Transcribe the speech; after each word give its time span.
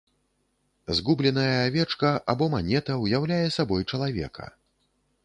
Згубленая 0.99 1.59
авечка 1.67 2.09
або 2.33 2.47
манета 2.55 2.97
ўяўляе 3.03 3.47
сабой 3.57 3.87
чалавека. 3.91 4.49